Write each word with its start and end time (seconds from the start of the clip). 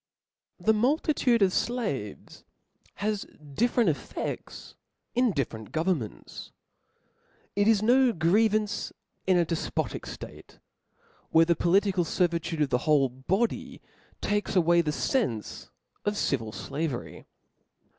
fTPHE 0.63 0.73
multitude 0.75 1.41
of 1.43 1.51
flaves 1.53 2.43
has 2.95 3.23
different 3.53 3.87
ef 3.87 3.97
'*' 3.97 4.13
fefts 4.15 4.73
in 5.13 5.31
different 5.31 5.71
governments. 5.71 6.51
It 7.55 7.67
is 7.67 7.83
no 7.83 8.11
grievance 8.11 8.91
in 9.27 9.37
a 9.37 9.45
defpotic 9.45 10.17
date, 10.17 10.57
where 11.29 11.45
the 11.45 11.55
political 11.55 12.03
fervitude 12.03 12.61
of 12.63 12.69
the 12.71 12.79
whole 12.89 13.09
body 13.09 13.79
takes 14.21 14.55
away 14.55 14.81
the 14.81 14.89
fenfc 14.89 15.69
of 16.03 16.17
civil 16.17 16.51
flavery. 16.51 17.27